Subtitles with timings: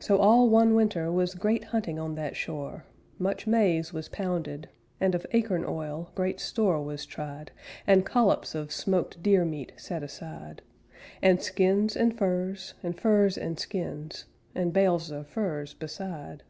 [0.00, 2.86] So all one winter Was great hunting on that shore;
[3.18, 7.52] Much maize was pounded, And of acorn oil great store Was tried;
[7.86, 10.62] And collops of smoked deer meat set aside,
[11.20, 16.44] And skins and furs, And furs and skins, And bales of furs beside.